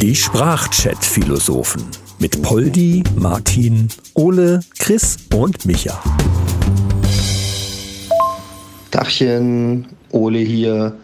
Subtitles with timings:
[0.00, 1.82] Die Sprachchat-Philosophen
[2.18, 6.02] mit Poldi, Martin, Ole, Chris und Micha.
[8.90, 10.94] Dachchen, Ole hier.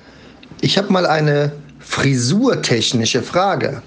[0.61, 3.83] Ich habe mal eine frisurtechnische Frage.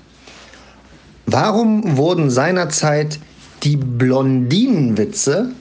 [1.26, 3.20] Warum wurden seinerzeit
[3.64, 5.52] die Blondinenwitze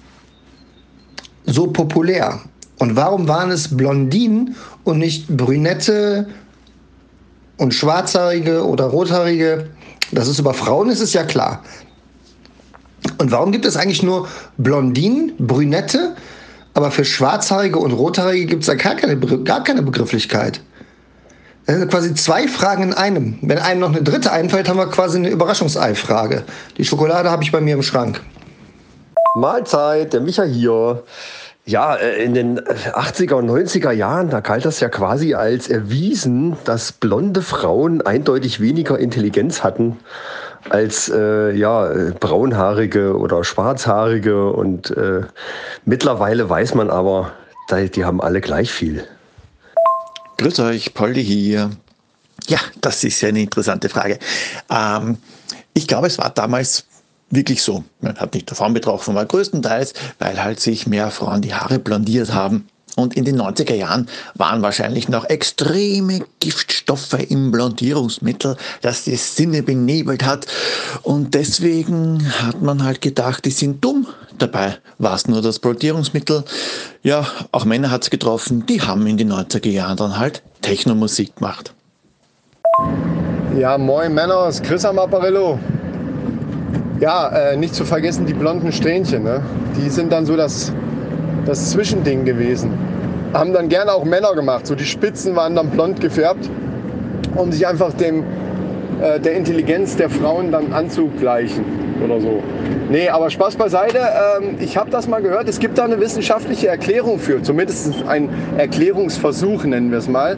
[1.46, 2.40] so populär?
[2.78, 4.54] Und warum waren es Blondinen
[4.84, 6.28] und nicht Brünette
[7.58, 9.68] und Schwarzhaarige oder Rothaarige?
[10.12, 11.62] Das ist über Frauen, ist es ja klar.
[13.18, 16.16] Und warum gibt es eigentlich nur Blondinen, Brünette,
[16.74, 20.60] aber für Schwarzhaarige und Rothaarige gibt es da gar keine, gar keine Begrifflichkeit?
[21.66, 23.38] Das sind quasi zwei Fragen in einem.
[23.42, 26.44] Wenn einem noch eine dritte einfällt, haben wir quasi eine Überraschungsei-Frage.
[26.78, 28.22] Die Schokolade habe ich bei mir im Schrank.
[29.36, 31.02] Mahlzeit, der Micha hier.
[31.68, 36.56] Ja, äh, in den 80er und 90er Jahren, da galt das ja quasi als erwiesen,
[36.64, 39.98] dass blonde Frauen eindeutig weniger Intelligenz hatten
[40.70, 44.50] als äh, ja, braunhaarige oder schwarzhaarige.
[44.50, 45.20] Und äh,
[45.84, 47.32] mittlerweile weiß man aber,
[47.70, 49.06] die haben alle gleich viel.
[50.38, 51.70] Grüß euch, Polly hier.
[52.46, 54.18] Ja, das ist ja eine interessante Frage.
[54.70, 55.18] Ähm,
[55.74, 56.87] ich glaube, es war damals
[57.30, 57.84] wirklich so.
[58.00, 62.32] Man hat nicht davon betroffen, war größtenteils, weil halt sich mehr Frauen die Haare blondiert
[62.32, 62.68] haben.
[62.96, 69.62] Und in den 90er Jahren waren wahrscheinlich noch extreme Giftstoffe im Blondierungsmittel, das die Sinne
[69.62, 70.46] benebelt hat.
[71.02, 74.08] Und deswegen hat man halt gedacht, die sind dumm.
[74.38, 76.44] Dabei war es nur das Blondierungsmittel.
[77.04, 81.36] Ja, auch Männer hat es getroffen, die haben in den 90er Jahren dann halt Technomusik
[81.36, 81.72] gemacht.
[83.56, 85.58] Ja, moin Männer, es Chris am Apparillo.
[87.00, 89.22] Ja, äh, nicht zu vergessen die blonden Strähnchen.
[89.22, 89.40] Ne?
[89.76, 90.72] Die sind dann so das,
[91.46, 92.72] das Zwischending gewesen.
[93.32, 94.66] Haben dann gerne auch Männer gemacht.
[94.66, 96.50] So die Spitzen waren dann blond gefärbt,
[97.36, 98.24] um sich einfach dem,
[99.00, 101.64] äh, der Intelligenz der Frauen dann anzugleichen
[102.04, 102.42] oder so.
[102.90, 103.98] Nee, aber Spaß beiseite.
[103.98, 105.48] Ähm, ich habe das mal gehört.
[105.48, 107.42] Es gibt da eine wissenschaftliche Erklärung für.
[107.42, 110.36] Zumindest ein Erklärungsversuch, nennen wir es mal.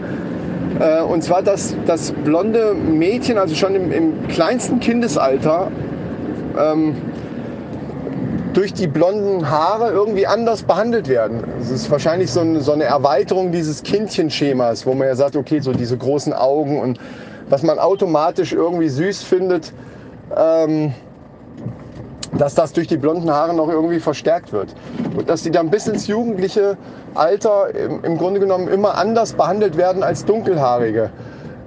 [0.78, 5.70] Äh, und zwar, dass das blonde Mädchen, also schon im, im kleinsten Kindesalter,
[6.58, 6.96] ähm,
[8.52, 11.44] durch die blonden Haare irgendwie anders behandelt werden.
[11.60, 15.60] Es ist wahrscheinlich so eine, so eine Erweiterung dieses Kindchenschemas, wo man ja sagt, okay,
[15.60, 16.98] so diese großen Augen und
[17.48, 19.72] was man automatisch irgendwie süß findet,
[20.36, 20.92] ähm,
[22.36, 24.74] dass das durch die blonden Haare noch irgendwie verstärkt wird.
[25.16, 26.76] Und dass die dann bis ins jugendliche
[27.14, 31.10] Alter im, im Grunde genommen immer anders behandelt werden als dunkelhaarige.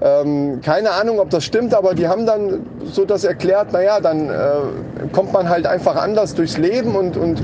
[0.03, 4.30] Ähm, keine Ahnung, ob das stimmt, aber die haben dann so das erklärt, naja, dann
[4.30, 4.34] äh,
[5.14, 7.41] kommt man halt einfach anders durchs Leben und, und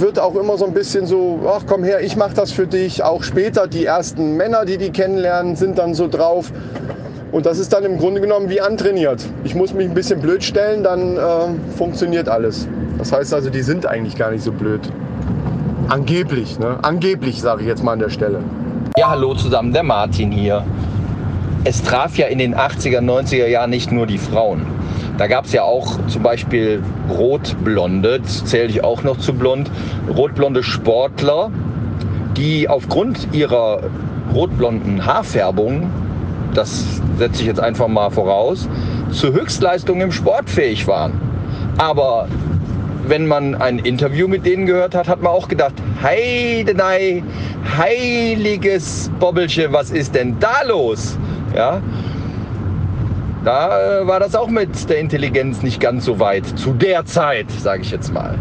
[0.00, 3.04] wird auch immer so ein bisschen so, ach komm her, ich mache das für dich.
[3.04, 6.50] Auch später die ersten Männer, die die kennenlernen, sind dann so drauf.
[7.30, 9.24] Und das ist dann im Grunde genommen wie antrainiert.
[9.44, 11.20] Ich muss mich ein bisschen blöd stellen, dann äh,
[11.76, 12.66] funktioniert alles.
[12.98, 14.80] Das heißt also, die sind eigentlich gar nicht so blöd.
[15.88, 16.78] Angeblich, ne?
[16.82, 18.40] Angeblich sage ich jetzt mal an der Stelle.
[18.96, 20.64] Ja, hallo zusammen, der Martin hier
[21.64, 24.62] es traf ja in den 80er, 90er Jahren nicht nur die Frauen.
[25.16, 29.70] Da gab es ja auch zum Beispiel Rotblonde, das zähle ich auch noch zu blond,
[30.14, 31.50] rotblonde Sportler,
[32.36, 33.84] die aufgrund ihrer
[34.34, 35.90] rotblonden Haarfärbung,
[36.52, 36.84] das
[37.18, 38.68] setze ich jetzt einfach mal voraus,
[39.10, 41.12] zu Höchstleistungen im Sport fähig waren.
[41.78, 42.28] Aber
[43.06, 47.22] wenn man ein Interview mit denen gehört hat, hat man auch gedacht, heidenei,
[47.78, 51.16] heiliges Bobbelche, was ist denn da los?
[51.54, 51.80] Ja,
[53.44, 56.44] da äh, war das auch mit der Intelligenz nicht ganz so weit.
[56.58, 58.36] Zu der Zeit, sage ich jetzt mal.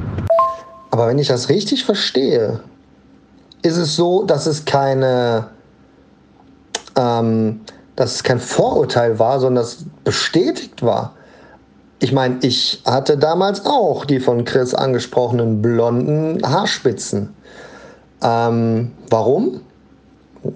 [0.90, 2.62] Aber wenn ich das richtig verstehe,
[3.62, 5.48] ist es so, dass es keine,
[6.98, 7.62] ähm,
[7.96, 11.14] dass es kein Vorurteil war, sondern das bestätigt war.
[12.00, 17.34] Ich meine, ich hatte damals auch die von Chris angesprochenen blonden Haarspitzen.
[18.24, 19.62] Ähm, warum?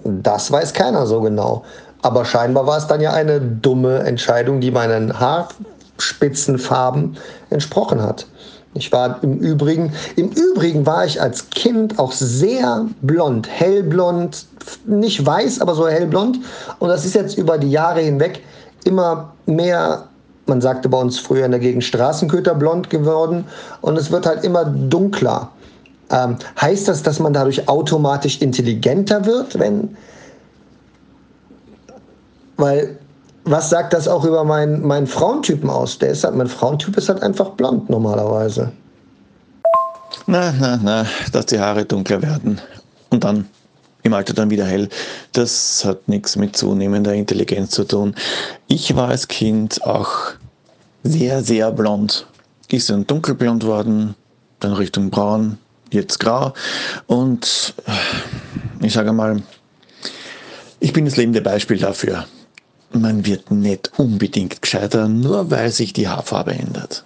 [0.04, 1.64] Das weiß keiner so genau.
[2.02, 7.16] Aber scheinbar war es dann ja eine dumme Entscheidung, die meinen Haarspitzenfarben
[7.50, 8.26] entsprochen hat.
[8.74, 14.46] Ich war im Übrigen, im Übrigen war ich als Kind auch sehr blond, hellblond,
[14.86, 16.38] nicht weiß, aber so hellblond.
[16.78, 18.42] Und das ist jetzt über die Jahre hinweg
[18.84, 20.04] immer mehr,
[20.46, 23.44] man sagte bei uns früher in der Gegend Straßenköterblond geworden.
[23.80, 25.50] Und es wird halt immer dunkler.
[26.10, 29.96] Ähm, heißt das, dass man dadurch automatisch intelligenter wird, wenn
[32.58, 32.98] weil
[33.44, 35.98] was sagt das auch über meinen, meinen Frauentypen aus?
[35.98, 38.70] Der ist halt, mein Frauentyp ist halt einfach blond normalerweise.
[40.26, 42.60] Na, na, na, dass die Haare dunkler werden
[43.08, 43.48] und dann
[44.02, 44.88] im Alter dann wieder hell.
[45.32, 48.14] Das hat nichts mit zunehmender Intelligenz zu tun.
[48.66, 50.10] Ich war als Kind auch
[51.02, 52.26] sehr, sehr blond.
[52.70, 54.14] Ist dann dunkelblond worden,
[54.60, 55.56] dann Richtung braun,
[55.90, 56.52] jetzt grau.
[57.06, 59.42] Und äh, ich sage mal,
[60.80, 62.26] ich bin das lebende Beispiel dafür.
[62.92, 67.04] Man wird nicht unbedingt gescheiter, nur weil sich die Haarfarbe ändert.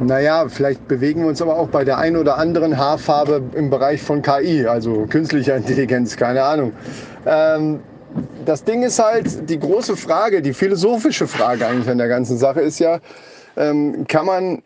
[0.00, 4.02] Naja, vielleicht bewegen wir uns aber auch bei der ein oder anderen Haarfarbe im Bereich
[4.02, 6.72] von KI, also künstlicher Intelligenz, keine Ahnung.
[7.24, 7.80] Ähm,
[8.44, 12.60] das Ding ist halt, die große Frage, die philosophische Frage eigentlich an der ganzen Sache
[12.60, 12.98] ist ja,
[13.56, 14.62] ähm, kann man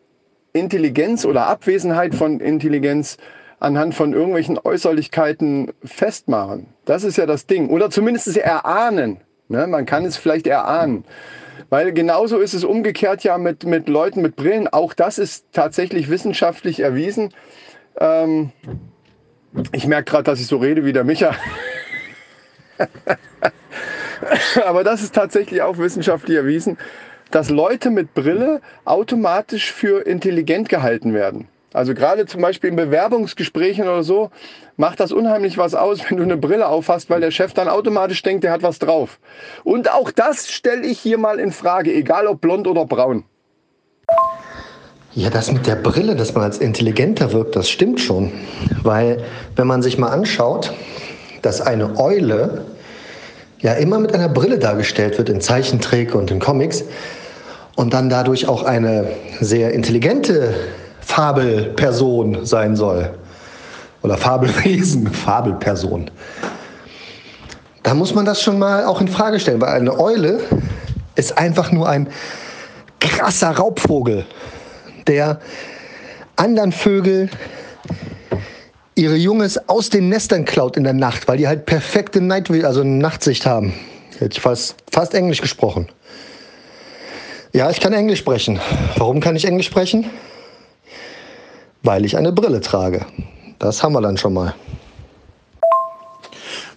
[0.53, 3.19] Intelligenz oder Abwesenheit von Intelligenz
[3.61, 6.69] anhand von irgendwelchen Äußerlichkeiten festmachen?
[6.87, 7.69] Das ist ja das Ding.
[7.69, 9.21] Oder zumindest erahnen.
[9.49, 9.67] Ne?
[9.67, 11.05] Man kann es vielleicht erahnen.
[11.69, 14.69] Weil genauso ist es umgekehrt ja mit, mit Leuten mit Brillen.
[14.69, 17.33] Auch das ist tatsächlich wissenschaftlich erwiesen.
[17.99, 18.53] Ähm,
[19.73, 21.35] ich merke gerade, dass ich so rede wie der Micha.
[24.65, 26.79] Aber das ist tatsächlich auch wissenschaftlich erwiesen,
[27.31, 31.49] dass Leute mit Brille automatisch für intelligent gehalten werden.
[31.77, 34.31] Also gerade zum Beispiel in Bewerbungsgesprächen oder so
[34.79, 38.23] macht das unheimlich was aus, wenn du eine Brille aufhast, weil der Chef dann automatisch
[38.23, 39.19] denkt, der hat was drauf.
[39.63, 43.25] Und auch das stelle ich hier mal in Frage, egal ob blond oder braun.
[45.13, 48.33] Ja, das mit der Brille, dass man als intelligenter wirkt, das stimmt schon.
[48.83, 49.23] Weil
[49.57, 50.73] wenn man sich mal anschaut,
[51.43, 52.65] dass eine Eule
[53.59, 56.85] ja immer mit einer Brille dargestellt wird in Zeichentrick und in Comics
[57.75, 59.09] und dann dadurch auch eine
[59.41, 60.55] sehr intelligente
[61.07, 63.15] Fabelperson sein soll.
[64.03, 66.11] Oder Fabelwesen, Fabelperson.
[67.85, 70.41] Da muss man das schon mal auch in Frage stellen, weil eine Eule
[71.15, 72.09] ist einfach nur ein
[72.99, 74.27] krasser Raubvogel,
[75.07, 75.41] der
[76.35, 77.31] anderen Vögel
[78.97, 82.83] ihre Junges aus den Nestern klaut in der Nacht, weil die halt perfekte Night also
[82.83, 83.73] Nachtsicht haben.
[84.21, 85.89] Ich fast, fast Englisch gesprochen.
[87.53, 88.59] Ja, ich kann Englisch sprechen.
[88.97, 90.11] Warum kann ich Englisch sprechen?
[91.87, 93.07] Weil ich eine Brille trage.
[93.59, 94.55] Das haben wir dann schon mal.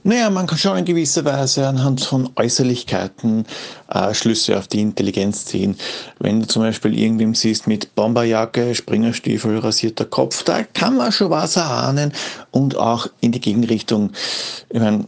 [0.04, 3.46] Naja, man kann schon in gewisser Weise anhand von Äußerlichkeiten
[3.90, 5.76] äh, Schlüsse auf die Intelligenz ziehen.
[6.20, 11.32] Wenn du zum Beispiel irgendwem siehst mit Bomberjacke, Springerstiefel, rasierter Kopf, da kann man schon
[11.32, 12.14] was erahnen
[12.52, 14.12] und auch in die Gegenrichtung.
[14.70, 15.06] Ich meine,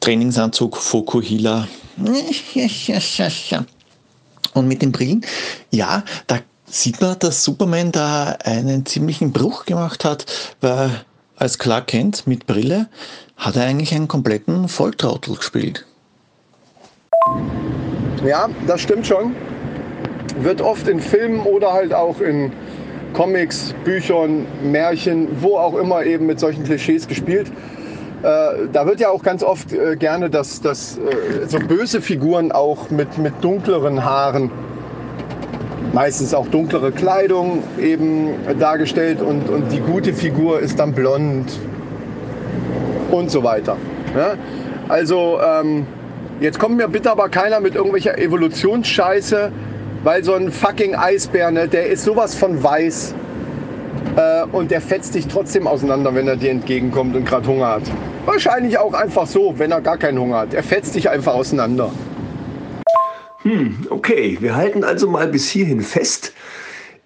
[0.00, 1.68] Trainingsanzug, Fokuhila.
[4.54, 5.24] Und mit den Brillen,
[5.70, 6.40] ja, da
[6.72, 10.24] sieht man, dass Superman da einen ziemlichen Bruch gemacht hat,
[10.62, 10.90] weil
[11.36, 12.88] als Clark Kent mit Brille
[13.36, 15.84] hat er eigentlich einen kompletten Volltrottel gespielt.
[18.24, 19.36] Ja, das stimmt schon.
[20.40, 22.52] Wird oft in Filmen oder halt auch in
[23.12, 27.48] Comics, Büchern, Märchen, wo auch immer eben mit solchen Klischees gespielt.
[28.22, 32.50] Äh, da wird ja auch ganz oft äh, gerne dass, dass äh, so böse Figuren
[32.50, 34.50] auch mit, mit dunkleren Haaren
[35.92, 41.52] meistens auch dunklere Kleidung eben dargestellt und, und die gute Figur ist dann blond
[43.10, 43.76] und so weiter.
[44.16, 44.34] Ja?
[44.88, 45.86] Also ähm,
[46.40, 49.52] jetzt kommt mir bitte aber keiner mit irgendwelcher Evolutionsscheiße,
[50.02, 53.14] weil so ein fucking Eisbär, ne, der ist sowas von weiß
[54.16, 57.82] äh, und der fetzt dich trotzdem auseinander, wenn er dir entgegenkommt und gerade Hunger hat.
[58.24, 60.54] Wahrscheinlich auch einfach so, wenn er gar keinen Hunger hat.
[60.54, 61.90] Er fetzt dich einfach auseinander.
[63.42, 66.32] Hm, okay, wir halten also mal bis hierhin fest.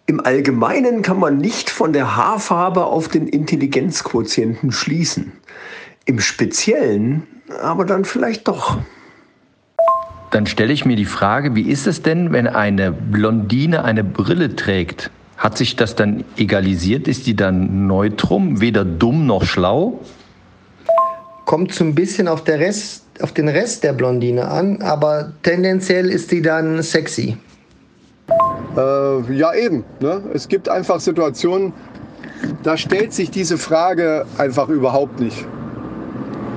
[0.07, 5.33] Im Allgemeinen kann man nicht von der Haarfarbe auf den Intelligenzquotienten schließen.
[6.05, 7.27] Im Speziellen
[7.63, 8.79] aber dann vielleicht doch.
[10.31, 14.55] Dann stelle ich mir die Frage, wie ist es denn, wenn eine Blondine eine Brille
[14.55, 15.11] trägt?
[15.37, 17.09] Hat sich das dann egalisiert?
[17.09, 20.01] Ist die dann neutrum, weder dumm noch schlau?
[21.45, 26.11] Kommt so ein bisschen auf der Rest auf den Rest der Blondine an, aber tendenziell
[26.11, 27.37] ist sie dann sexy.
[28.77, 29.85] Äh, ja, eben.
[30.01, 30.23] Ne?
[30.35, 31.73] Es gibt einfach Situationen,
[32.63, 35.47] da stellt sich diese Frage einfach überhaupt nicht.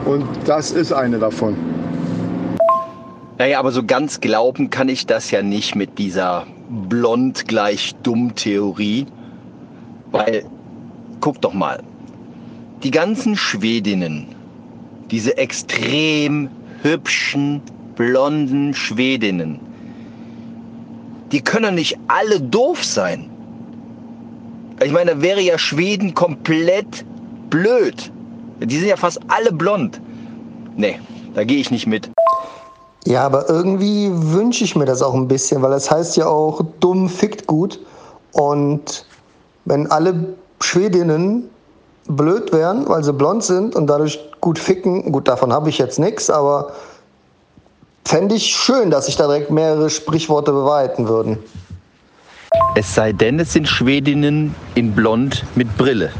[0.05, 1.55] Und das ist eine davon.
[3.37, 6.45] Naja, aber so ganz glauben kann ich das ja nicht mit dieser
[6.89, 9.05] blond gleich dumm Theorie.
[10.11, 10.43] Weil,
[11.21, 11.81] guck doch mal,
[12.83, 14.27] die ganzen Schwedinnen
[15.11, 16.49] diese extrem
[16.81, 17.61] hübschen,
[17.95, 19.59] blonden Schwedinnen.
[21.31, 23.29] Die können nicht alle doof sein.
[24.83, 27.05] Ich meine, da wäre ja Schweden komplett
[27.49, 28.11] blöd.
[28.61, 29.99] Die sind ja fast alle blond.
[30.75, 30.99] Nee,
[31.33, 32.09] da gehe ich nicht mit.
[33.05, 36.61] Ja, aber irgendwie wünsche ich mir das auch ein bisschen, weil das heißt ja auch,
[36.79, 37.79] dumm fickt gut.
[38.33, 39.05] Und
[39.65, 41.49] wenn alle Schwedinnen
[42.09, 45.11] blöd wären, weil sie blond sind und dadurch gut ficken.
[45.11, 46.73] Gut, davon habe ich jetzt nichts, aber
[48.03, 51.37] fände ich schön, dass sich da direkt mehrere Sprichworte bewahrheiten würden.
[52.75, 56.11] Es sei denn, es sind Schwedinnen in Blond mit Brille.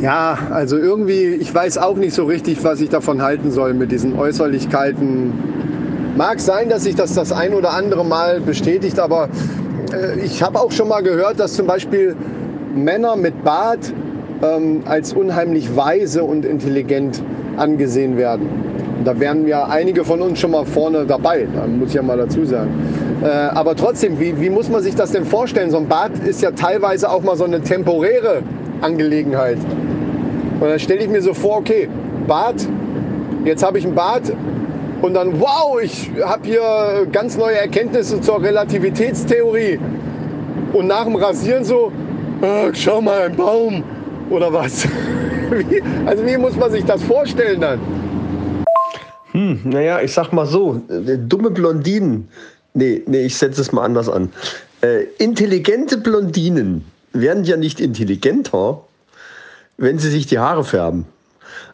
[0.00, 3.90] Ja, also irgendwie, ich weiß auch nicht so richtig, was ich davon halten soll mit
[3.90, 5.32] diesen Äußerlichkeiten.
[6.16, 9.28] Mag sein, dass sich das das ein oder andere Mal bestätigt, aber
[9.92, 12.14] äh, ich habe auch schon mal gehört, dass zum Beispiel
[12.76, 13.92] Männer mit Bart
[14.42, 17.22] ähm, als unheimlich weise und intelligent
[17.56, 18.48] angesehen werden.
[19.04, 22.16] Da wären ja einige von uns schon mal vorne dabei, da muss ich ja mal
[22.16, 22.70] dazu sagen.
[23.22, 25.70] Äh, aber trotzdem, wie, wie muss man sich das denn vorstellen?
[25.70, 28.42] So ein Bart ist ja teilweise auch mal so eine temporäre
[28.80, 29.58] Angelegenheit.
[30.60, 31.88] Und dann stelle ich mir so vor, okay,
[32.26, 32.66] Bart,
[33.44, 34.32] jetzt habe ich ein Bart
[35.00, 39.78] und dann, wow, ich habe hier ganz neue Erkenntnisse zur Relativitätstheorie.
[40.72, 41.92] Und nach dem Rasieren so,
[42.42, 43.84] ach, schau mal, ein Baum
[44.30, 44.86] oder was?
[45.50, 47.80] Wie, also wie muss man sich das vorstellen dann?
[49.32, 52.28] Hm, naja, ich sag mal so, äh, dumme Blondinen,
[52.74, 54.30] nee, nee, ich setze es mal anders an.
[54.82, 58.82] Äh, intelligente Blondinen werden ja nicht intelligenter,
[59.78, 61.06] wenn sie sich die Haare färben.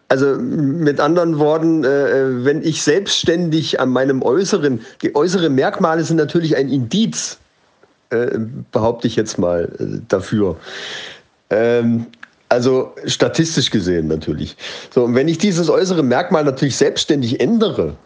[0.08, 6.18] Also mit anderen Worten, äh, wenn ich selbstständig an meinem Äußeren, die äußeren Merkmale sind
[6.18, 7.38] natürlich ein Indiz,
[8.10, 8.38] äh,
[8.70, 10.56] behaupte ich jetzt mal äh, dafür.
[11.50, 12.06] Ähm,
[12.54, 14.56] also statistisch gesehen natürlich.
[14.94, 17.96] So, und wenn ich dieses äußere Merkmal natürlich selbstständig ändere,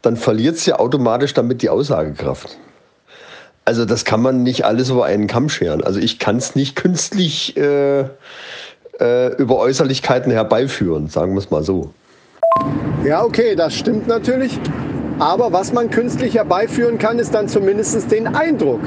[0.00, 2.56] dann verliert es ja automatisch damit die Aussagekraft.
[3.64, 5.84] Also das kann man nicht alles über einen Kamm scheren.
[5.84, 8.04] Also ich kann es nicht künstlich äh,
[9.00, 11.92] äh, über Äußerlichkeiten herbeiführen, sagen wir es mal so.
[13.04, 14.58] Ja, okay, das stimmt natürlich.
[15.18, 18.80] Aber was man künstlich herbeiführen kann, ist dann zumindest den Eindruck.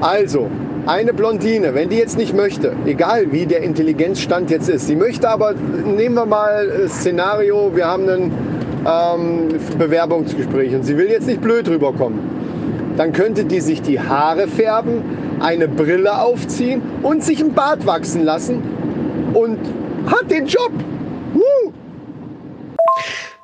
[0.00, 0.50] Also,
[0.86, 5.28] eine Blondine, wenn die jetzt nicht möchte, egal wie der Intelligenzstand jetzt ist, sie möchte
[5.28, 8.32] aber, nehmen wir mal das Szenario, wir haben ein
[8.84, 9.48] ähm,
[9.78, 12.18] Bewerbungsgespräch und sie will jetzt nicht blöd rüberkommen,
[12.96, 15.02] dann könnte die sich die Haare färben,
[15.40, 18.62] eine Brille aufziehen und sich ein Bart wachsen lassen
[19.34, 19.58] und
[20.06, 20.72] hat den Job.
[21.34, 21.72] Woo!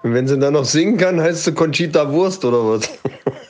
[0.02, 2.90] Und wenn sie dann noch singen kann, heißt sie Conchita Wurst oder was?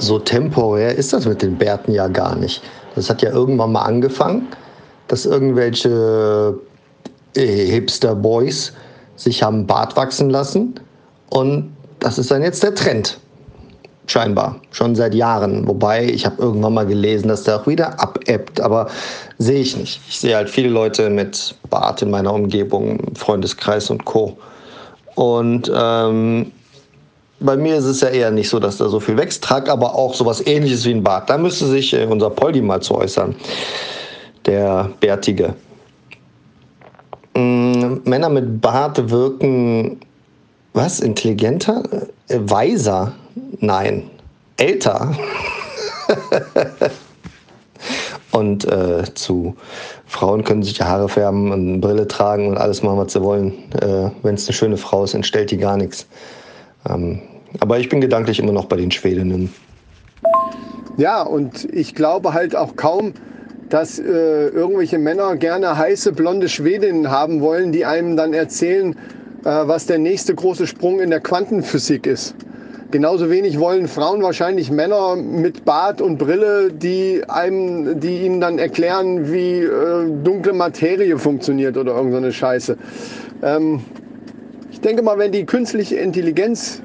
[0.00, 2.62] so temporär ist das mit den Bärten ja gar nicht.
[2.94, 4.48] Das hat ja irgendwann mal angefangen,
[5.08, 6.58] dass irgendwelche
[7.36, 8.72] äh, Hipster-Boys
[9.16, 10.80] sich haben Bart wachsen lassen
[11.30, 13.18] und das ist dann jetzt der Trend.
[14.06, 15.68] Scheinbar, schon seit Jahren.
[15.68, 18.88] Wobei, ich habe irgendwann mal gelesen, dass der auch wieder abebbt, aber
[19.38, 20.00] sehe ich nicht.
[20.08, 24.36] Ich sehe halt viele Leute mit Bart in meiner Umgebung, Freundeskreis und Co.
[25.14, 26.50] Und ähm,
[27.40, 29.94] bei mir ist es ja eher nicht so, dass da so viel wächst, trage aber
[29.94, 31.30] auch sowas ähnliches wie ein Bart.
[31.30, 33.34] Da müsste sich äh, unser Poldi mal zu äußern.
[34.46, 35.54] Der Bärtige.
[37.34, 40.00] Ähm, Männer mit Bart wirken,
[40.74, 41.82] was, intelligenter?
[42.28, 43.12] Äh, weiser?
[43.60, 44.10] Nein,
[44.56, 45.16] älter.
[48.32, 49.56] und äh, zu
[50.06, 53.22] Frauen können sich die Haare färben und eine Brille tragen und alles machen, was sie
[53.22, 53.72] wollen.
[53.80, 56.06] Äh, Wenn es eine schöne Frau ist, entstellt die gar nichts.
[56.88, 57.20] Ähm,
[57.58, 59.52] aber ich bin gedanklich immer noch bei den Schwedinnen.
[60.96, 63.14] Ja, und ich glaube halt auch kaum,
[63.68, 68.96] dass äh, irgendwelche Männer gerne heiße blonde Schwedinnen haben wollen, die einem dann erzählen, äh,
[69.44, 72.34] was der nächste große Sprung in der Quantenphysik ist.
[72.90, 78.58] Genauso wenig wollen Frauen wahrscheinlich Männer mit Bart und Brille, die einem, die ihnen dann
[78.58, 82.76] erklären, wie äh, dunkle Materie funktioniert oder irgendeine Scheiße.
[83.42, 83.82] Ähm,
[84.80, 86.80] ich denke mal, wenn die künstliche Intelligenz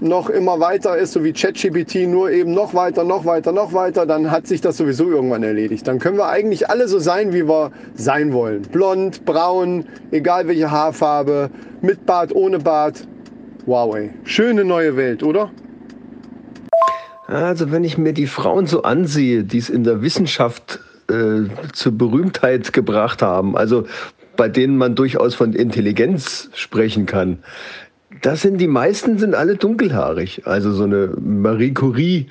[0.00, 4.06] noch immer weiter ist, so wie ChatGPT, nur eben noch weiter, noch weiter, noch weiter,
[4.06, 5.86] dann hat sich das sowieso irgendwann erledigt.
[5.86, 8.62] Dann können wir eigentlich alle so sein, wie wir sein wollen.
[8.62, 11.50] Blond, braun, egal welche Haarfarbe,
[11.82, 13.06] mit Bart, ohne Bart.
[13.66, 14.08] Ey.
[14.24, 15.50] Schöne neue Welt, oder?
[17.26, 20.80] Also wenn ich mir die Frauen so ansehe, die es in der Wissenschaft
[21.10, 21.42] äh,
[21.74, 23.84] zur Berühmtheit gebracht haben, also
[24.38, 27.40] bei denen man durchaus von Intelligenz sprechen kann,
[28.22, 30.42] das sind die meisten sind alle dunkelhaarig.
[30.46, 32.28] Also so eine Marie Curie,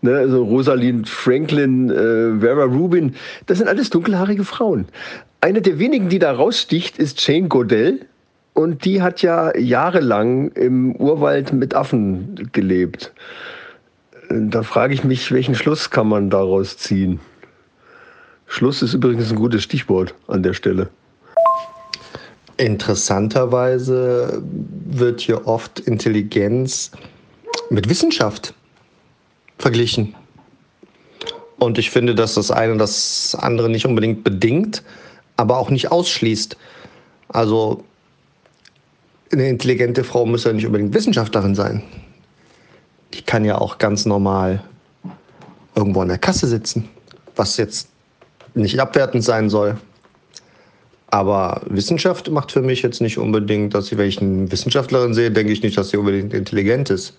[0.00, 3.14] ne, so Rosalind Franklin, äh, Vera Rubin,
[3.46, 4.86] das sind alles dunkelhaarige Frauen.
[5.40, 8.00] Eine der wenigen, die da raussticht, ist Jane Goodell.
[8.54, 13.12] Und die hat ja jahrelang im Urwald mit Affen gelebt.
[14.30, 17.20] Da frage ich mich, welchen Schluss kann man daraus ziehen?
[18.46, 20.88] Schluss ist übrigens ein gutes Stichwort an der Stelle.
[22.58, 24.42] Interessanterweise
[24.84, 26.90] wird hier oft Intelligenz
[27.70, 28.52] mit Wissenschaft
[29.58, 30.14] verglichen.
[31.58, 34.82] Und ich finde, dass das eine das andere nicht unbedingt bedingt,
[35.36, 36.56] aber auch nicht ausschließt.
[37.28, 37.84] Also
[39.32, 41.82] eine intelligente Frau muss ja nicht unbedingt Wissenschaftlerin sein.
[43.14, 44.62] Die kann ja auch ganz normal
[45.74, 46.88] irgendwo an der Kasse sitzen,
[47.36, 47.88] was jetzt
[48.54, 49.76] nicht abwertend sein soll.
[51.10, 55.62] Aber Wissenschaft macht für mich jetzt nicht unbedingt, dass ich welchen Wissenschaftlerin sehe, denke ich
[55.62, 57.14] nicht, dass sie unbedingt intelligent ist.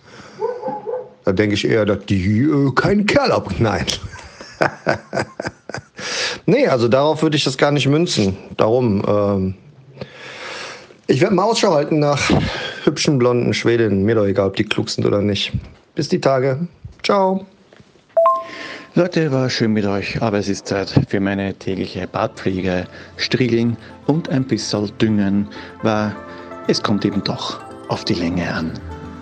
[1.24, 3.50] Da denke ich eher, dass die äh, keinen Kerl ab.
[3.58, 3.86] Nein.
[6.46, 8.36] nee, also darauf würde ich das gar nicht münzen.
[8.56, 9.54] Darum, ähm,
[11.06, 12.30] ich werde mal Ausschau halten nach
[12.84, 14.04] hübschen blonden Schwedinnen.
[14.04, 15.52] Mir doch egal, ob die klug sind oder nicht.
[15.96, 16.68] Bis die Tage.
[17.02, 17.44] Ciao.
[19.00, 22.84] Leute, war schön mit euch, aber es ist Zeit für meine tägliche Bartpflege,
[23.16, 25.48] Striegeln und ein bisschen Düngen,
[25.82, 26.14] weil
[26.68, 28.72] es kommt eben doch auf die Länge an.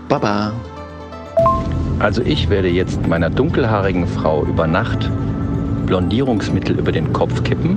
[0.09, 0.53] Baba!
[2.01, 5.09] Also ich werde jetzt meiner dunkelhaarigen Frau über Nacht
[5.87, 7.77] Blondierungsmittel über den Kopf kippen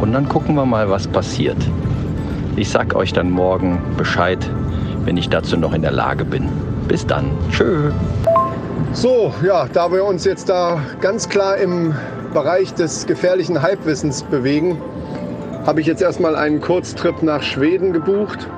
[0.00, 1.58] und dann gucken wir mal, was passiert.
[2.56, 4.38] Ich sag euch dann morgen Bescheid,
[5.04, 6.48] wenn ich dazu noch in der Lage bin.
[6.88, 7.32] Bis dann.
[7.50, 7.90] Tschö.
[8.92, 11.94] So, ja, da wir uns jetzt da ganz klar im
[12.32, 14.80] Bereich des gefährlichen Halbwissens bewegen,
[15.66, 18.48] habe ich jetzt erstmal einen Kurztrip nach Schweden gebucht.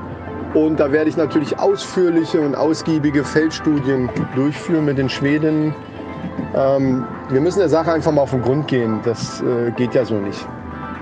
[0.54, 5.74] Und da werde ich natürlich ausführliche und ausgiebige Feldstudien durchführen mit den Schweden.
[6.54, 9.00] Ähm, wir müssen der Sache einfach mal auf den Grund gehen.
[9.04, 10.46] Das äh, geht ja so nicht.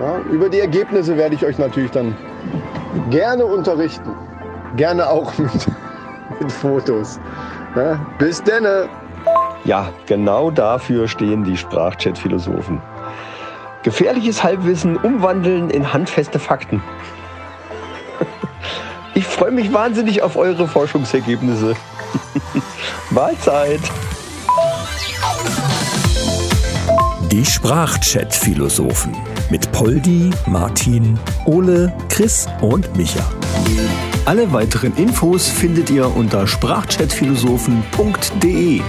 [0.01, 2.17] Ja, über die Ergebnisse werde ich euch natürlich dann
[3.11, 4.11] gerne unterrichten.
[4.77, 5.53] Gerne auch mit,
[6.41, 7.19] mit Fotos.
[7.75, 8.89] Ja, bis denne!
[9.69, 12.81] Ja, genau dafür stehen die Sprachchat-Philosophen.
[13.83, 16.83] Gefährliches Halbwissen umwandeln in handfeste Fakten.
[19.15, 21.75] Ich freue mich wahnsinnig auf eure Forschungsergebnisse.
[23.11, 23.81] Mahlzeit!
[27.31, 29.17] Die Sprachchat-Philosophen
[29.51, 33.29] mit Poldi, Martin, Ole, Chris und Micha.
[34.25, 38.83] Alle weiteren Infos findet ihr unter sprachchatphilosophen.de.